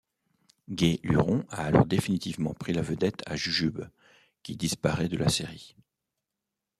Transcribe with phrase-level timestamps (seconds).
[0.69, 3.83] Gai-Luron a alors définitivement pris la vedette à Jujube,
[4.41, 5.75] qui disparaît de la série.